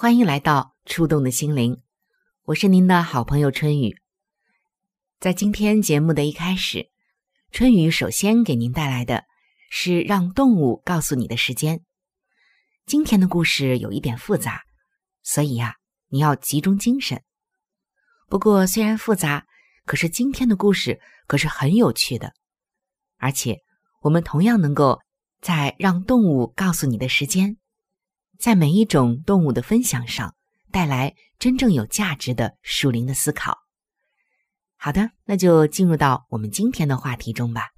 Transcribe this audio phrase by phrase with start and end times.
[0.00, 1.82] 欢迎来到触动的心灵，
[2.44, 3.96] 我是您的好朋友春雨。
[5.18, 6.88] 在今天节目的一开始，
[7.50, 9.24] 春雨首先给您带来的。
[9.70, 11.84] 是让动物告诉你的时间。
[12.86, 14.62] 今天的故事有一点复杂，
[15.24, 15.74] 所以呀，
[16.10, 17.24] 你要集中精神。
[18.28, 19.48] 不过虽然复杂，
[19.84, 22.34] 可是今天的故事可是很有趣的，
[23.16, 23.58] 而且
[24.02, 25.00] 我们同样能够
[25.40, 27.56] 在让动物告诉你的时间，
[28.38, 30.32] 在每一种动物的分享上
[30.70, 33.58] 带来真正有价值的属灵的思考。
[34.76, 37.70] 好的，那就进入到我们今天的话题中吧。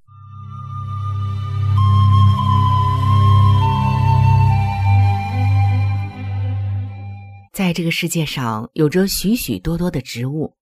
[7.54, 10.56] 在这个世界上，有着许许多多的植物，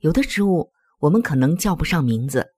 [0.00, 2.48] 有的植物我们可能叫不上名字，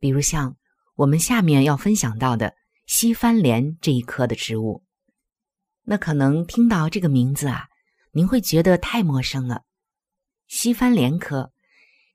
[0.00, 0.56] 比如像
[0.96, 2.54] 我们下面要分享到的
[2.86, 4.84] 西番莲这一科的植物，
[5.90, 7.68] 那可能听到这个名字啊，
[8.12, 9.62] 您会觉得太陌生了。
[10.46, 11.50] 西番莲科，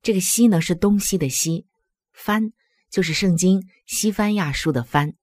[0.04, 1.66] 这个西呢是东西的西，
[2.12, 2.54] 番
[2.92, 5.16] 就是圣经西番亚书的番，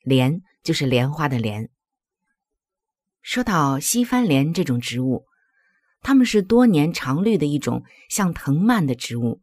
[0.00, 1.68] 莲就是莲花的莲。
[3.20, 5.26] 说到西番莲这种植物，
[6.00, 9.42] 它们是多年常绿的一种像藤蔓的植物，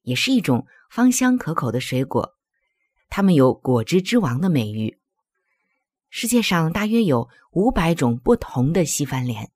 [0.00, 2.38] 也是一种芳香可口的水果。
[3.10, 4.98] 它们有“果汁之王”的美誉。
[6.10, 9.50] 世界上大约有五百种不同的西番莲，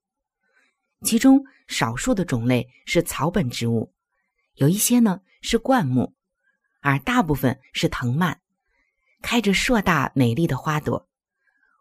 [1.03, 3.93] 其中少数的种类是草本植物，
[4.55, 6.15] 有一些呢是灌木，
[6.81, 8.39] 而大部分是藤蔓，
[9.23, 11.09] 开着硕大美丽的花朵，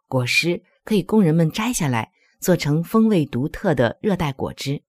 [0.08, 0.64] 果实。
[0.86, 4.82] 可以供人们摘下来，做成风味独特的热带果汁。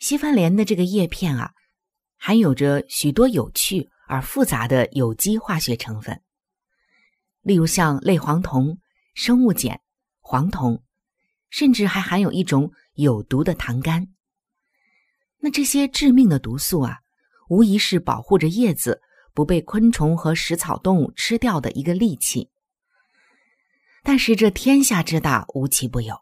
[0.00, 1.52] 西番莲的这个叶片啊，
[2.16, 6.20] 含有着许多有趣而复杂的有机化学成分，
[7.44, 8.78] 例如像类黄酮、
[9.14, 9.80] 生物碱、
[10.20, 10.82] 黄酮，
[11.50, 14.08] 甚至还含有一种有毒的糖苷。
[15.40, 17.00] 那这些致命的毒素啊，
[17.50, 19.02] 无疑是保护着叶子
[19.34, 22.50] 不被昆虫和食草动物吃掉的一个利器。
[24.02, 26.16] 但是这天下之大，无奇不有。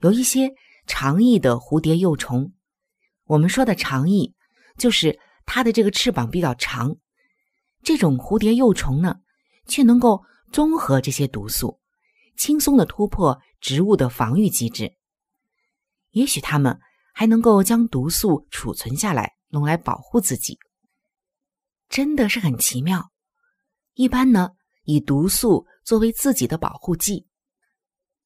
[0.00, 0.54] 有一些
[0.86, 2.52] 长翼的蝴蝶幼虫，
[3.24, 4.34] 我们说的长翼，
[4.78, 6.96] 就是它的这个翅膀比较长。
[7.82, 9.20] 这种蝴蝶幼虫呢，
[9.66, 11.80] 却能够中和这些毒素，
[12.36, 14.96] 轻松的突破植物的防御机制。
[16.10, 16.78] 也许它们
[17.12, 20.58] 还能够将毒素储存下来，用来保护自己。
[21.88, 23.10] 真的是很奇妙。
[23.94, 24.50] 一般呢。
[24.88, 27.26] 以毒素作为自己的保护剂，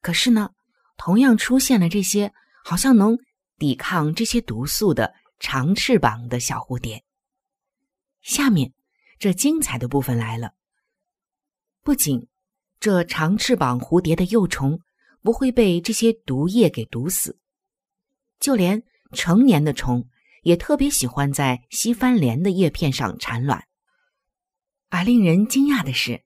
[0.03, 0.51] 可是呢，
[0.99, 3.17] 同样出现了这些好像能
[3.57, 7.03] 抵抗这些毒素的长翅膀的小蝴蝶。
[8.21, 8.75] 下面
[9.19, 10.53] 这精彩的部分来了，
[11.83, 12.29] 不仅
[12.79, 14.81] 这长翅膀蝴蝶的幼虫
[15.23, 17.39] 不会被这些毒液给毒死，
[18.39, 18.83] 就连
[19.13, 20.09] 成年的虫
[20.43, 23.67] 也特别喜欢在西番莲的叶片上产卵。
[24.89, 26.23] 而令人惊讶的是。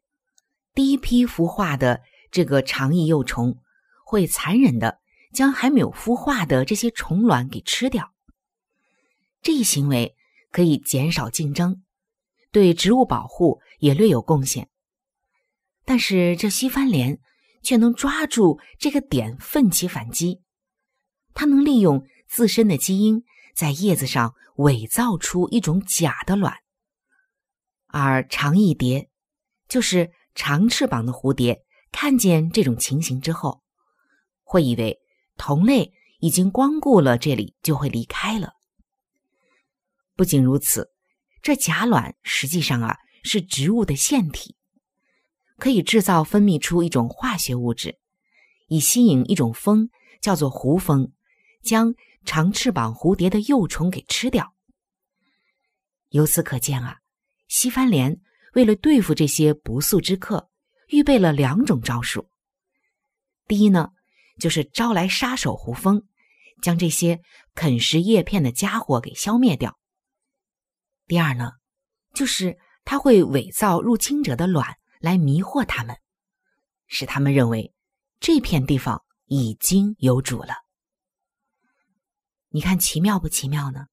[0.74, 2.02] 第一批孵化的
[2.32, 3.58] 这个长翼幼虫
[4.04, 4.98] 会残忍的
[5.32, 8.12] 将还没有孵化的这些虫卵给吃掉。
[9.40, 10.16] 这一行为
[10.50, 11.82] 可以减少竞争，
[12.50, 14.68] 对植物保护也略有贡献。
[15.84, 17.18] 但是这西番莲
[17.62, 20.40] 却能抓住这个点奋起反击，
[21.34, 23.22] 它能利用自身的基因，
[23.54, 26.54] 在叶子上伪造出一种假的卵。
[27.86, 29.08] 而长翼蝶，
[29.68, 33.62] 就是长翅膀的蝴蝶，看见这种情形之后，
[34.42, 34.98] 会以为
[35.36, 38.54] 同类已经光顾了这里，就会离开了。
[40.16, 40.90] 不仅如此，
[41.42, 44.56] 这假卵实际上啊是植物的腺体，
[45.58, 47.98] 可以制造分泌出一种化学物质，
[48.68, 49.88] 以吸引一种蜂，
[50.20, 51.12] 叫做胡蜂，
[51.62, 54.54] 将长翅膀蝴蝶的幼虫给吃掉。
[56.10, 56.98] 由此可见啊。
[57.46, 58.20] 西番莲
[58.54, 60.48] 为了对付这些不速之客，
[60.88, 62.28] 预备了两种招数。
[63.46, 63.90] 第一呢，
[64.40, 66.02] 就是招来杀手胡蜂，
[66.62, 67.20] 将这些
[67.54, 69.78] 啃食叶片的家伙给消灭掉。
[71.06, 71.52] 第二呢，
[72.14, 74.66] 就是他会伪造入侵者的卵
[75.04, 75.98] 来迷惑他们，
[76.86, 77.74] 使他们认为
[78.20, 80.54] 这片地方已经有主了。
[82.48, 83.88] 你看奇妙不奇妙呢？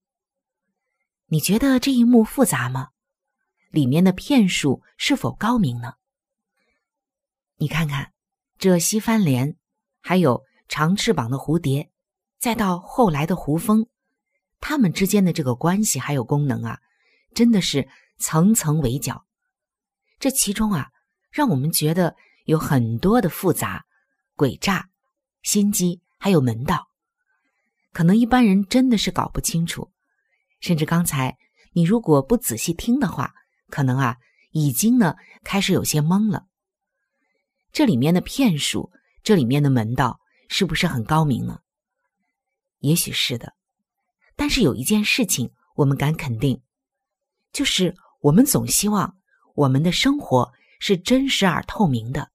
[1.26, 2.92] 你觉得这一幕复杂吗？
[3.72, 5.96] 里面的骗术是否高明呢？
[7.58, 8.14] 你看看，
[8.58, 9.58] 这西番莲，
[10.00, 11.92] 还有长翅膀的蝴蝶，
[12.40, 13.86] 再到后来的胡蜂，
[14.62, 16.80] 它们之间的这个关系还有功能啊，
[17.36, 19.26] 真的是层层围剿。
[20.18, 20.92] 这其中啊，
[21.32, 23.86] 让我们觉得有很多的复杂、
[24.36, 24.90] 诡诈、
[25.42, 26.90] 心机，还有门道，
[27.94, 29.92] 可能一般人真的是搞不清楚。
[30.60, 31.38] 甚至刚才
[31.74, 33.34] 你如果不仔细听的话，
[33.70, 34.18] 可能啊，
[34.52, 36.46] 已经呢开始有些懵了。
[37.72, 38.92] 这里面的骗术，
[39.24, 40.20] 这里面的门道，
[40.50, 41.62] 是不是很高明呢？
[42.80, 43.54] 也许是的。
[44.36, 46.62] 但是有一件事情，我们敢肯定，
[47.54, 49.18] 就是我们总希望
[49.56, 50.52] 我们的生活
[50.82, 52.32] 是真实而透明的。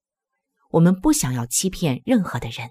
[0.71, 2.71] 我们不想要欺骗任何的人。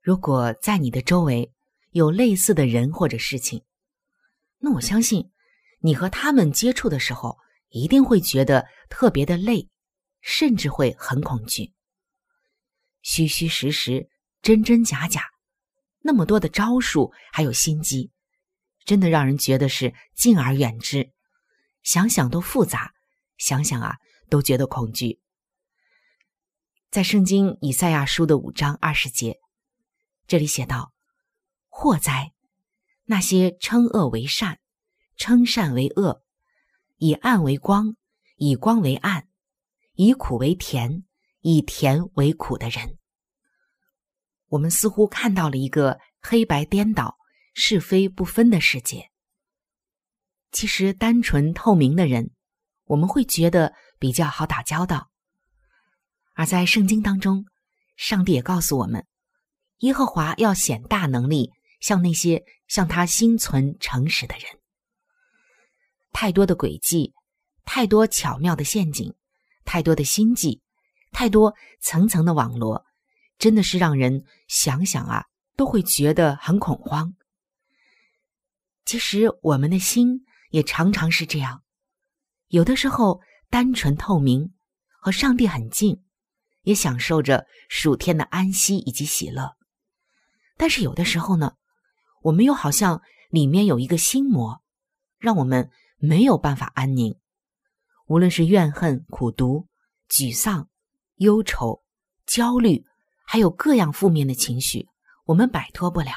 [0.00, 1.52] 如果在你的周围
[1.90, 3.64] 有类似的人或者事情，
[4.58, 5.32] 那我相信。
[5.80, 7.38] 你和他们接触的时候，
[7.68, 9.68] 一定会觉得特别的累，
[10.20, 11.72] 甚至会很恐惧。
[13.02, 14.08] 虚虚实实，
[14.42, 15.22] 真真假假，
[16.00, 18.10] 那么多的招数还有心机，
[18.84, 21.12] 真的让人觉得是敬而远之。
[21.82, 22.92] 想想都复杂，
[23.36, 23.96] 想想啊，
[24.28, 25.20] 都觉得恐惧。
[26.90, 29.38] 在圣经以赛亚书的五章二十节，
[30.26, 30.92] 这里写道
[31.68, 32.32] ：“祸哉，
[33.04, 34.58] 那些称恶为善。”
[35.18, 36.22] 称善为恶，
[36.98, 37.96] 以暗为光，
[38.36, 39.26] 以光为暗，
[39.94, 41.06] 以苦为甜，
[41.40, 42.98] 以甜为苦的人，
[44.48, 47.16] 我们似乎看到了一个黑白颠倒、
[47.54, 49.10] 是非不分的世界。
[50.52, 52.32] 其实，单纯透明的人，
[52.84, 55.10] 我们会觉得比较好打交道。
[56.34, 57.46] 而在圣经当中，
[57.96, 59.06] 上帝也告诉我们，
[59.78, 61.50] 耶和华要显大能力，
[61.80, 64.44] 向那些向他心存诚实的人。
[66.12, 67.14] 太多的诡计，
[67.64, 69.14] 太多巧妙的陷阱，
[69.64, 70.62] 太多的心计，
[71.12, 72.84] 太多层层的网罗，
[73.38, 75.24] 真的是让人想想啊，
[75.56, 77.14] 都会觉得很恐慌。
[78.84, 81.62] 其实我们的心也常常是这样，
[82.48, 83.20] 有的时候
[83.50, 84.52] 单纯透明，
[85.00, 86.02] 和上帝很近，
[86.62, 89.56] 也享受着暑天的安息以及喜乐。
[90.56, 91.54] 但是有的时候呢，
[92.22, 94.62] 我们又好像里面有一个心魔，
[95.18, 95.70] 让我们。
[95.98, 97.18] 没有办法安宁，
[98.06, 99.66] 无论是怨恨、苦毒、
[100.10, 100.68] 沮丧、
[101.14, 101.82] 忧愁、
[102.26, 102.84] 焦虑，
[103.26, 104.86] 还有各样负面的情绪，
[105.24, 106.12] 我们摆脱不了。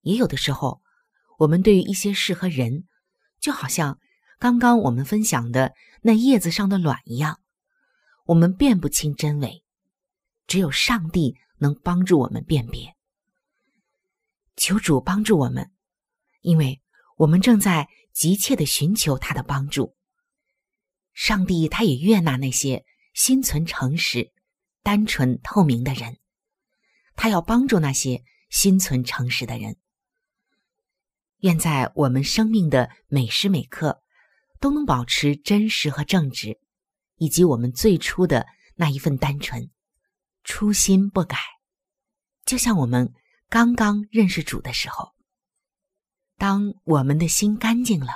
[0.00, 0.82] 也有的时候，
[1.38, 2.88] 我们对于一些事和人，
[3.38, 4.00] 就好像
[4.38, 7.40] 刚刚我们分享的那叶子上的卵一样，
[8.24, 9.62] 我们辨不清真伪，
[10.46, 12.94] 只有上帝能帮助我们辨别。
[14.56, 15.70] 求主帮助我们，
[16.40, 16.80] 因为
[17.16, 17.88] 我们正在。
[18.16, 19.94] 急切的寻求他的帮助。
[21.12, 24.32] 上帝他也悦纳那些心存诚实、
[24.82, 26.16] 单纯透明的人，
[27.14, 29.76] 他要帮助那些心存诚实的人。
[31.40, 34.02] 愿在我们生命的每时每刻，
[34.60, 36.58] 都能保持真实和正直，
[37.16, 39.70] 以及我们最初的那一份单纯、
[40.44, 41.38] 初心不改。
[42.44, 43.12] 就像我们
[43.48, 45.14] 刚刚认识主的时候。
[46.38, 48.12] 当我们的心干净了，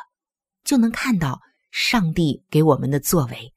[0.63, 3.55] 就能看到上帝给我们的作为，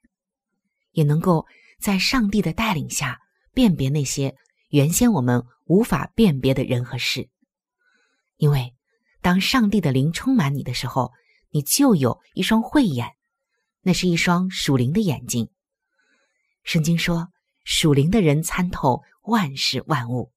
[0.91, 1.45] 也能够
[1.81, 3.19] 在上帝的带领下
[3.53, 4.37] 辨别那些
[4.69, 7.27] 原先我们无法辨别的人和事。
[8.37, 8.73] 因为
[9.21, 11.11] 当上帝的灵充满你的时候，
[11.53, 13.11] 你就有一双慧眼，
[13.81, 15.49] 那是一双属灵的眼睛。
[16.63, 17.29] 圣经说
[17.63, 20.31] ：“属灵的人参透万事万物。”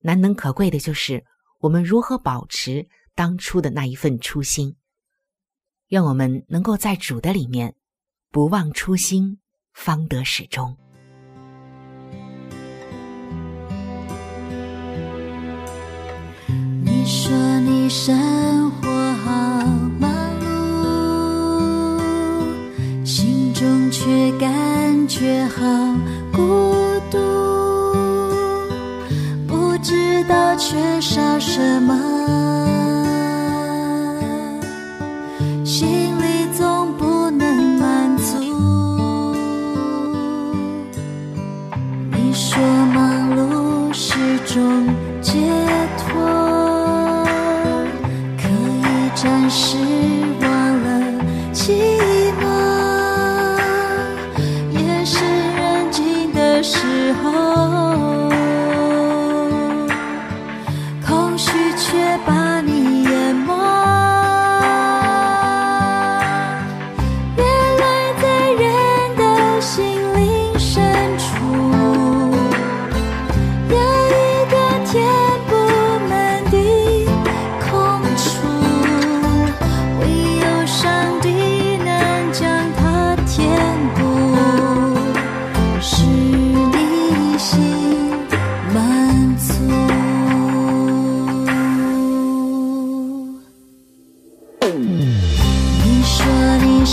[0.00, 1.24] 难能可贵的就是
[1.60, 4.76] 我们如何保持当初的那一份初心。
[5.88, 7.74] 愿我们能够在主的里面
[8.30, 9.38] 不忘初心，
[9.72, 10.76] 方得始终。
[16.84, 19.13] 你说你生活
[24.04, 25.62] 却感觉好
[26.30, 26.74] 孤
[27.10, 27.16] 独，
[29.48, 31.98] 不知道缺少什么，
[35.64, 38.36] 心里总不能满足。
[42.12, 42.58] 你说
[42.92, 44.12] 忙碌是
[44.44, 44.86] 种
[45.22, 45.32] 解
[45.96, 46.20] 脱，
[48.36, 49.78] 可以暂时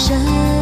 [0.10, 0.61] 你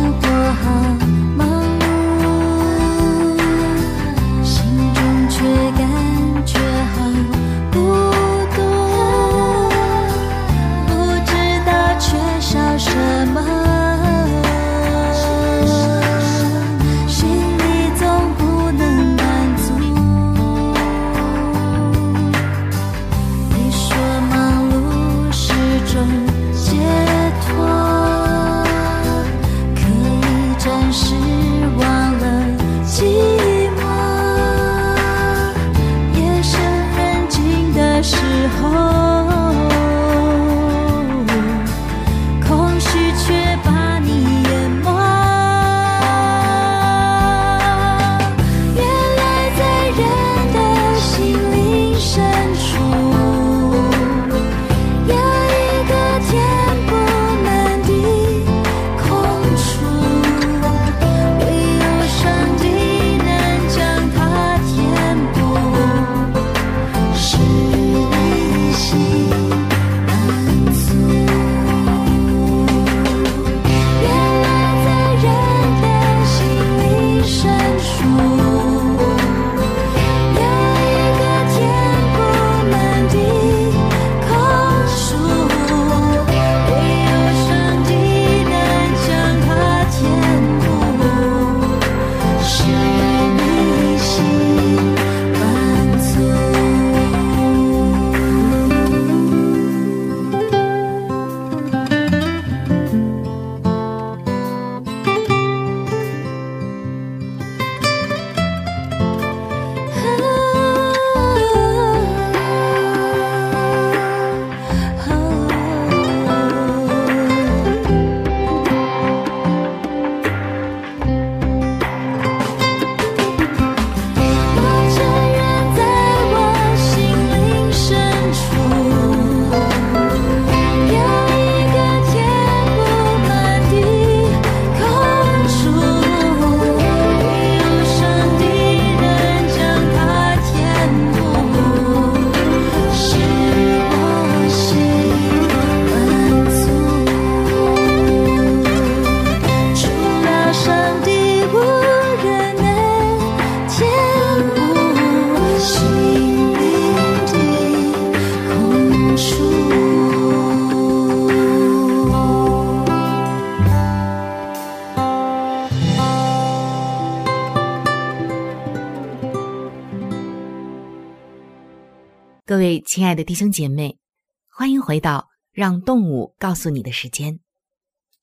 [172.50, 174.00] 各位亲爱的弟兄姐妹，
[174.48, 177.40] 欢迎回到让动物告诉你的时间。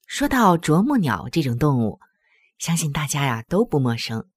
[0.08, 2.00] 说到啄木鸟这种动物，
[2.58, 4.28] 相信大家呀都不陌生。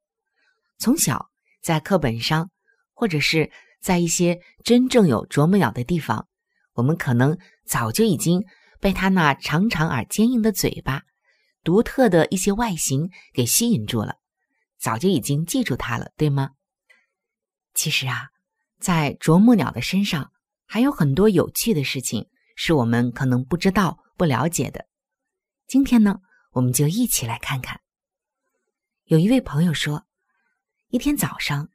[0.78, 1.32] 从小
[1.64, 2.52] 在课本上，
[2.94, 6.28] 或者是在一些真正有啄木鸟的地方，
[6.74, 8.46] 我们可能早就已经
[8.80, 11.02] 被它那长长而坚硬的嘴巴、
[11.64, 14.18] 独特的一些外形给吸引住了，
[14.78, 16.52] 早就已经记住它了，对吗？
[17.74, 18.28] 其实啊，
[18.80, 20.32] 在啄木鸟的身上
[20.66, 24.88] 还有很多有趣的事情，是我们可能不知道、不了解的。
[25.68, 26.20] 今天呢，
[26.52, 27.82] 我们就一起来看看。
[29.06, 30.06] 有一位朋友说，
[30.90, 31.70] 一天早上，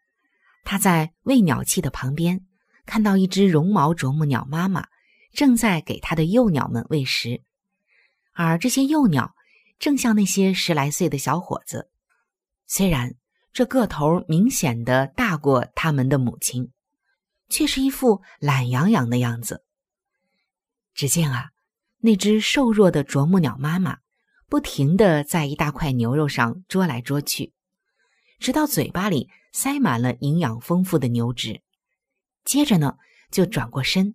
[0.65, 2.47] 他在喂鸟器的旁边
[2.87, 4.87] 看到一只绒毛啄木鸟妈妈
[5.33, 7.43] 正在给它的幼鸟们喂食，
[8.33, 9.35] 而这些幼鸟
[9.79, 11.91] 正像那些十来岁的小伙子，
[12.67, 13.15] 虽然
[13.53, 16.71] 这个头明显的大过他们的母亲。
[17.49, 19.65] 却是一副懒洋洋的样子。
[20.95, 21.51] 只见啊，
[21.99, 23.99] 那只瘦弱的啄木鸟妈妈
[24.49, 27.53] 不停的在一大块牛肉上啄来啄去，
[28.39, 31.63] 直到嘴巴里塞满了营养丰富的牛脂。
[32.45, 32.97] 接着呢，
[33.31, 34.15] 就转过身，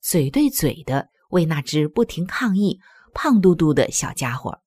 [0.00, 2.80] 嘴对嘴的喂那只不停抗议、
[3.12, 4.62] 胖嘟嘟的小家伙。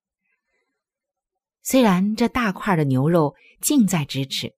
[1.63, 4.55] 虽然这大块的牛肉近在咫尺，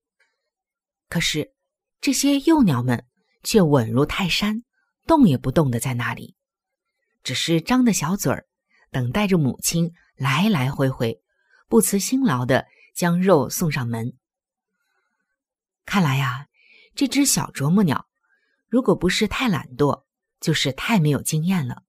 [1.08, 1.54] 可是
[2.02, 3.06] 这些幼鸟们。
[3.44, 4.64] 却稳如泰山，
[5.08, 6.36] 动也不动的在那里，
[7.24, 8.46] 只是张着小嘴儿，
[8.92, 11.22] 等待着母亲来来回回、
[11.68, 14.14] 不辞辛劳的将肉送上门。
[15.86, 16.48] 看来呀，
[16.94, 18.08] 这只小啄木鸟，
[18.68, 20.04] 如果不是太懒惰，
[20.40, 21.84] 就是太没有经验了，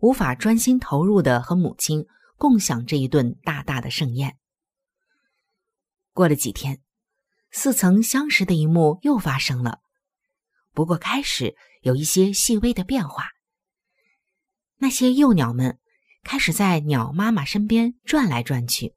[0.00, 4.38] 无法专心投入的和母亲共享这一顿大大的盛宴。
[6.12, 6.82] 过了几天，
[7.50, 9.81] 似曾相识的一幕又发生了。
[10.72, 13.28] 不过开始有一些细微的变化。
[14.78, 15.78] 那些幼鸟们
[16.22, 18.94] 开始在鸟妈妈身边转来转去，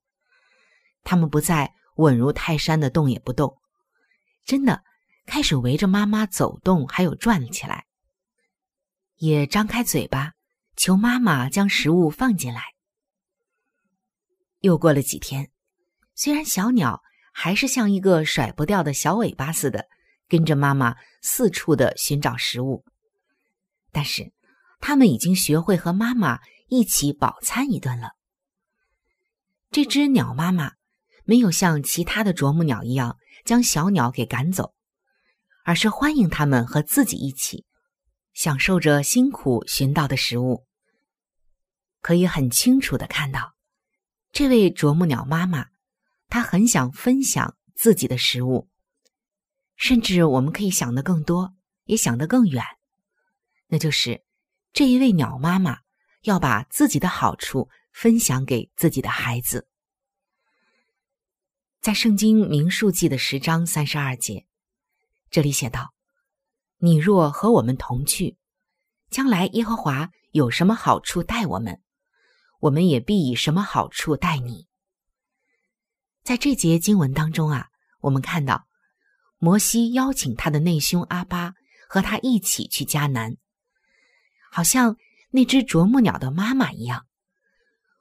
[1.04, 3.62] 它们不再稳如泰山的动也不动，
[4.46, 4.84] 真的
[5.26, 7.86] 开始围着妈妈走动，还有转起来，
[9.18, 10.34] 也张开嘴巴
[10.76, 12.64] 求妈妈将食物放进来。
[14.60, 15.52] 又过了几天，
[16.16, 17.04] 虽然小鸟
[17.34, 19.88] 还是像一个甩不掉的小尾巴似的。
[20.28, 22.84] 跟着妈妈四处的寻找食物，
[23.92, 24.32] 但是
[24.80, 28.12] 他们已经学会和妈妈一起饱餐一顿了。
[29.72, 30.74] 这只鸟妈妈
[31.26, 34.74] 没有像其他的啄木鸟一样将小鸟给赶走，
[35.64, 37.66] 而是欢迎它们和自己一起
[38.34, 40.66] 享受着辛苦寻到的食物。
[42.02, 43.54] 可以很清楚的看到，
[44.32, 45.66] 这位啄木鸟妈妈，
[46.30, 48.70] 她很想分享自己的食物。
[49.76, 52.64] 甚至我们可以想得更多，也想得更远，
[53.68, 54.24] 那就是
[54.72, 55.80] 这一位鸟妈妈
[56.22, 59.68] 要把自己的好处分享给自己的孩子。
[61.82, 64.48] 在《圣经民数记》的十章三十二节，
[65.30, 65.94] 这里写道
[66.80, 68.38] ：“你若和我们同去，
[69.10, 71.82] 将来耶和华有什么好处待我们，
[72.62, 74.68] 我们也必以什么好处待你。”
[76.24, 77.68] 在这节经文当中啊，
[78.00, 78.66] 我们看到。
[79.46, 81.54] 摩西邀请他的内兄阿巴
[81.88, 83.38] 和他一起去迦南，
[84.52, 84.98] 好像
[85.30, 87.06] 那只啄木鸟的妈妈一样。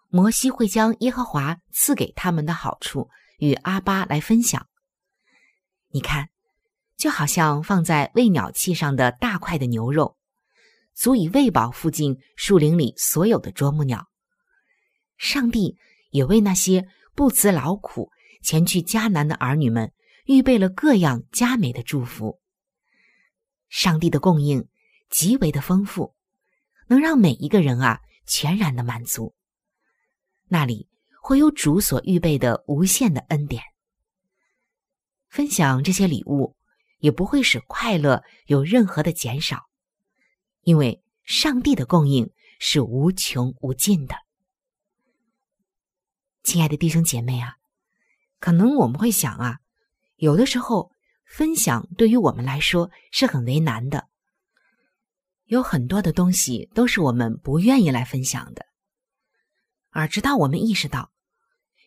[0.09, 4.67] 摩西会将耶和华赐给他们的好处与阿巴来分享。
[5.91, 6.31] 你看，
[6.97, 10.17] 就好像放在喂鸟器上的大块的牛肉，
[10.95, 14.09] 足以喂饱附近树林里所有的啄木鸟。
[15.19, 15.77] 上帝
[16.09, 18.09] 也为那些不辞劳苦
[18.43, 19.93] 前去迦南的儿女们。
[20.25, 22.41] 预备了各样佳美的祝福。
[23.69, 24.69] 上帝的供应
[25.11, 26.15] 极为的丰富，
[26.87, 29.35] 能让每一个人啊全然的满足。
[30.47, 30.89] 那里
[31.21, 33.63] 会有主所预备的无限的恩典。
[35.29, 36.55] 分享这些礼物
[36.99, 39.69] 也不会使快乐有任何的减少，
[40.63, 44.15] 因为上帝的供应是无穷无尽的。
[46.45, 47.57] 亲爱的弟兄姐妹啊，
[48.39, 49.59] 可能我们会想啊。
[50.17, 50.93] 有的时候，
[51.27, 54.09] 分享对于我们来说是很为难的。
[55.47, 58.65] 有很多的东西都是我们不愿意来分享的，
[59.91, 61.11] 而直到我们意识到，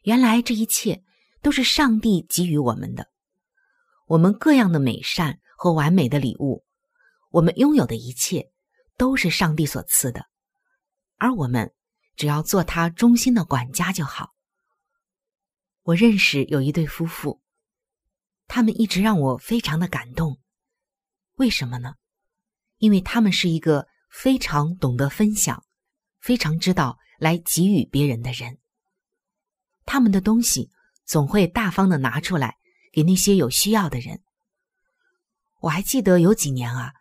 [0.04, 1.04] 原来这一切
[1.42, 3.10] 都是上帝给予我们的，
[4.06, 6.66] 我们各样的美善和完美的礼物，
[7.32, 8.52] 我们拥有的一切
[8.98, 10.26] 都是上帝所赐的，
[11.18, 11.74] 而我们
[12.16, 14.34] 只要做他忠心的管家就好。
[15.82, 17.42] 我认识有一对夫妇。
[18.48, 20.40] 他们一直让我非常的感动，
[21.36, 21.94] 为什么呢？
[22.78, 25.64] 因为他们是一个非常懂得分享、
[26.20, 28.58] 非常知道来给予别人的人。
[29.86, 30.70] 他们的东西
[31.06, 32.56] 总会大方的拿出来
[32.92, 34.22] 给那些有需要的人。
[35.60, 36.94] 我还记得有几年啊，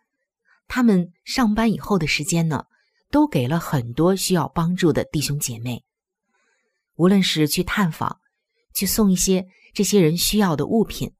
[0.67, 2.65] 他们上班以后的时间呢，
[3.09, 5.85] 都给了很多需要帮助的弟兄姐妹，
[6.95, 8.19] 无论是去探访，
[8.73, 11.13] 去送一些这些人需要的物品。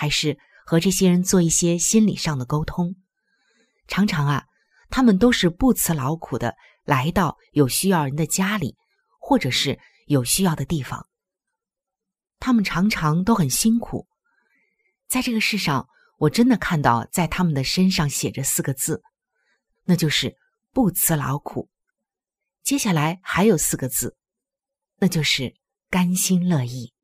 [0.00, 2.94] 还是和这些人做一些心理上的沟通。
[3.88, 4.44] 常常啊，
[4.90, 8.76] 他们都是不辞劳苦的来到有需要人的家里，
[9.18, 11.08] 或者是有需要的地方。
[12.38, 14.06] 他们常常都很辛苦。
[15.08, 19.02] 在这个世上，我真的看到在他们的身上写着四个字，
[19.84, 20.36] 那就是
[20.72, 21.68] 不辞劳苦。
[22.62, 24.16] 接下来还有四个字，
[24.98, 25.56] 那就是
[25.90, 26.94] 甘心乐意。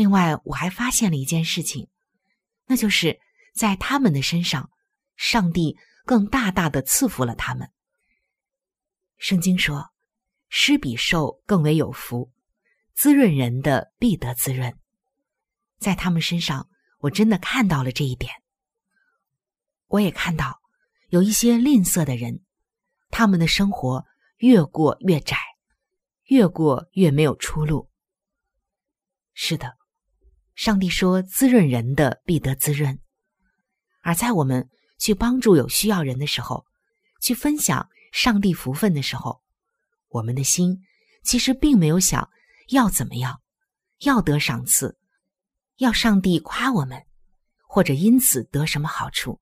[0.00, 1.86] 另外，我还发现了一件事情，
[2.64, 3.20] 那就是
[3.54, 4.70] 在他们的身上，
[5.14, 7.70] 上帝更大大的赐福了他们。
[9.18, 9.90] 圣经说
[10.48, 12.32] ：“施比受更为有福，
[12.94, 14.74] 滋润人的必得滋润。”
[15.78, 18.32] 在他们身上，我真的看到了这一点。
[19.88, 20.62] 我也看到
[21.10, 22.42] 有一些吝啬的人，
[23.10, 24.06] 他们的生活
[24.38, 25.36] 越过越窄，
[26.22, 27.90] 越过越没有出路。
[29.34, 29.78] 是的。
[30.60, 32.98] 上帝说：“滋润人的必得滋润。”
[34.04, 34.68] 而在我们
[34.98, 36.66] 去帮助有需要人的时候，
[37.22, 39.40] 去分享上帝福分的时候，
[40.08, 40.82] 我们的心
[41.22, 42.28] 其实并没有想
[42.68, 43.40] 要怎么样，
[44.00, 44.98] 要得赏赐，
[45.78, 47.06] 要上帝夸我们，
[47.66, 49.40] 或者因此得什么好处。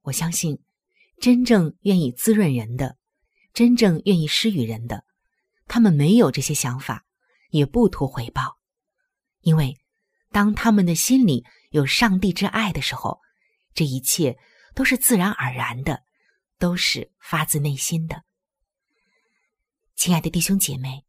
[0.00, 0.58] 我相信，
[1.20, 2.96] 真正愿意滋润人的，
[3.52, 5.04] 真正愿意施予人的，
[5.66, 7.04] 他们没有这些想法，
[7.50, 8.56] 也不图回报，
[9.42, 9.78] 因为。
[10.30, 13.20] 当他们的心里有上帝之爱的时候，
[13.74, 14.36] 这一切
[14.74, 16.02] 都是自然而然的，
[16.58, 18.22] 都是发自内心的。
[19.94, 21.04] 亲爱的弟兄姐妹，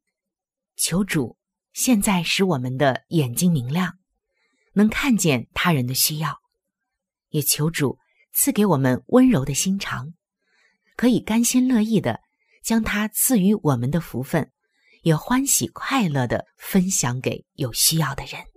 [0.75, 1.37] 求主
[1.73, 3.97] 现在使我们的眼睛明亮，
[4.73, 6.31] 能看见他人的需要；
[7.29, 7.97] 也求主
[8.33, 10.13] 赐给我们温柔的心肠，
[10.95, 12.21] 可以甘心乐意的
[12.63, 14.51] 将他赐予我们的福分，
[15.01, 18.56] 也欢喜快乐的分享给有需要的人。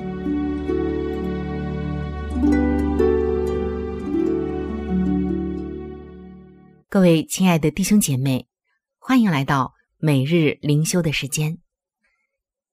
[6.91, 8.49] 各位亲爱的弟兄姐妹，
[8.97, 11.57] 欢迎来到每日灵修的时间。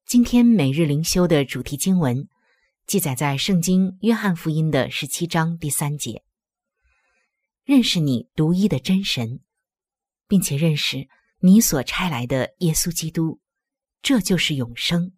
[0.06, 2.28] 今天每日灵修的主题经文
[2.84, 6.24] 记载在《圣经·约翰福音》的十七章第三节
[7.62, 9.38] ：“认识你独一的真神，
[10.26, 13.38] 并且认识你所差来的耶稣基督，
[14.02, 15.12] 这就是永生。”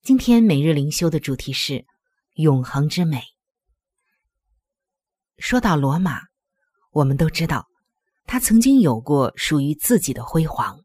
[0.00, 1.84] 今天每日灵修的主题是
[2.32, 3.22] 永恒之美。
[5.36, 6.34] 说到罗马。
[6.96, 7.68] 我们都知道，
[8.24, 10.82] 他曾经有过属于自己的辉煌。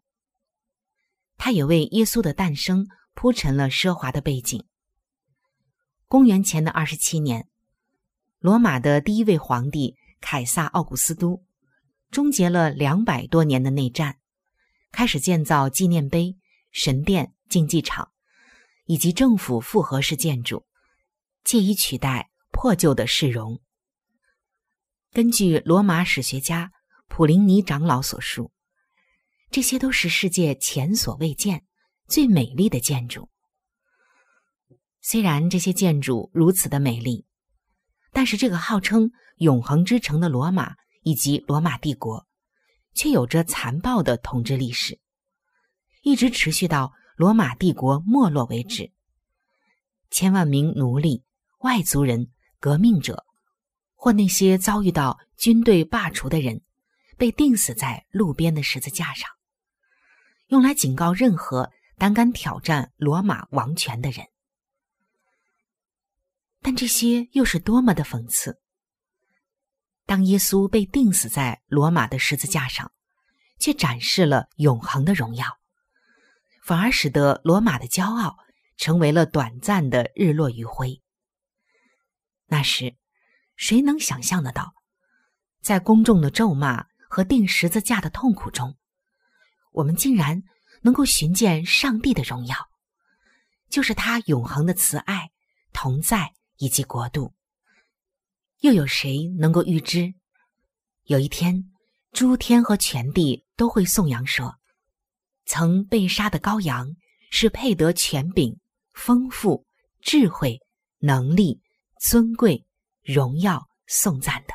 [1.37, 4.65] 他也为耶稣的诞生铺陈了奢华的背景。
[6.09, 7.47] 公元前的二十七年，
[8.39, 11.45] 罗马的第一位皇帝凯撒·奥古斯都
[12.09, 14.17] 终结了两百多年的内战，
[14.91, 16.35] 开始建造纪念碑、
[16.71, 18.11] 神殿、竞技场
[18.83, 20.65] 以及政府复合式建筑，
[21.45, 23.61] 借以取代破旧的市容。
[25.13, 26.71] 根据罗马史学家
[27.09, 28.49] 普林尼长老所述，
[29.49, 31.65] 这些都是世界前所未见、
[32.07, 33.27] 最美丽的建筑。
[35.01, 37.25] 虽然这些建筑如此的美丽，
[38.13, 42.25] 但是这个号称永恒之城的罗马以及罗马帝国，
[42.93, 44.97] 却有着残暴的统治历史，
[46.03, 48.93] 一直持续到罗马帝国没落为止。
[50.09, 51.25] 千万名奴隶、
[51.59, 53.25] 外族人、革命者。
[54.01, 56.63] 或那些遭遇到军队罢黜的人，
[57.19, 59.29] 被钉死在路边的十字架上，
[60.47, 64.25] 用来警告任何胆敢挑战罗马王权的人。
[66.63, 68.59] 但这些又是多么的讽刺！
[70.07, 72.91] 当耶稣被钉死在罗马的十字架上，
[73.59, 75.45] 却展示了永恒的荣耀，
[76.63, 78.35] 反而使得罗马的骄傲
[78.77, 81.03] 成为了短暂的日落余晖。
[82.47, 82.95] 那时，
[83.61, 84.73] 谁能想象得到，
[85.61, 88.75] 在公众的咒骂和钉十字架的痛苦中，
[89.71, 90.41] 我们竟然
[90.81, 92.55] 能够寻见上帝的荣耀，
[93.69, 95.29] 就是他永恒的慈爱、
[95.73, 97.35] 同在以及国度。
[98.61, 100.15] 又有谁能够预知，
[101.03, 101.71] 有一天，
[102.13, 104.55] 诸天和全地都会颂扬说，
[105.45, 106.95] 曾被杀的羔羊
[107.29, 108.59] 是配得权柄、
[108.91, 109.67] 丰富、
[110.01, 110.59] 智慧、
[110.97, 111.61] 能力。
[112.03, 112.65] 尊贵、
[113.01, 114.53] 荣耀、颂赞的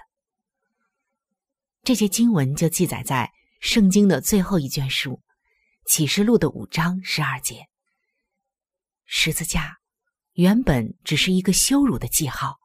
[1.82, 5.12] 这些经文就记载在圣经的最后一卷书
[5.86, 7.66] 《启示录》的五章十二节。
[9.04, 9.78] 十字架
[10.32, 12.58] 原本只是一个羞辱的记号，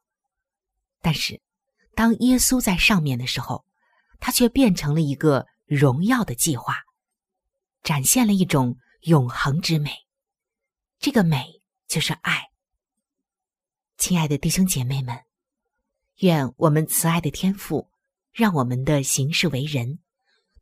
[1.00, 1.40] 但是
[1.94, 3.64] 当耶稣在上面的时候，
[4.18, 6.76] 它却变成了一个荣耀的计划，
[7.82, 9.92] 展现了一种永恒之美。
[10.98, 12.42] 这个美就是爱。
[13.98, 15.16] 亲爱的弟兄姐妹们，
[16.22, 17.90] 愿我们慈爱的天父，
[18.32, 19.98] 让我们的行事为人，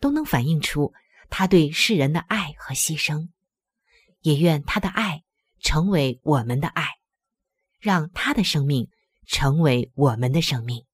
[0.00, 0.94] 都能反映出
[1.28, 3.28] 他对世人的爱和牺牲；
[4.20, 5.22] 也愿他的爱
[5.60, 6.86] 成为我们的爱，
[7.78, 8.88] 让他的生命
[9.26, 10.86] 成为我们的生命，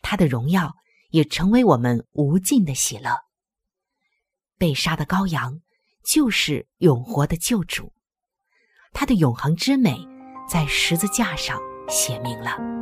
[0.00, 0.74] 他的荣耀
[1.10, 3.16] 也成为我们无尽的喜乐。
[4.58, 5.60] 被杀的羔羊
[6.04, 7.92] 就是永活的救主，
[8.92, 10.10] 他的永恒之美。
[10.48, 12.81] 在十字架上写明了。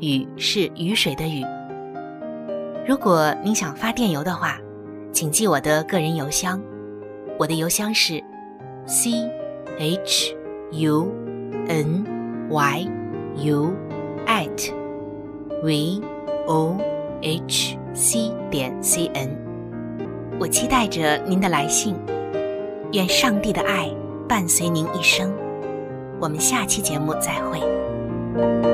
[0.00, 1.44] 雨”是雨水的“雨”。
[2.86, 4.58] 如果您想发电邮的话，
[5.12, 6.60] 请记我的个人邮箱，
[7.38, 8.22] 我的邮箱是
[8.86, 9.30] c
[9.78, 10.34] h
[10.72, 11.12] u
[11.68, 12.04] n
[12.48, 12.88] y
[13.36, 13.72] u
[14.26, 14.72] at
[15.62, 16.00] v
[16.46, 16.76] o
[17.22, 19.30] h c 点 c n。
[20.40, 21.94] 我期待着您的来信，
[22.92, 23.88] 愿上帝的爱
[24.28, 25.32] 伴随您一生。
[26.18, 28.69] 我们下期节目再会。